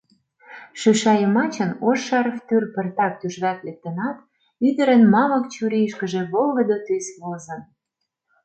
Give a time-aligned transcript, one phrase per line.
[0.79, 4.17] Шӱша йымачын ош шарф тӱр пыртак тӱжвак лектынат,
[4.67, 7.61] ӱдырын мамык чурийышкыже волгыдо тӱс возын.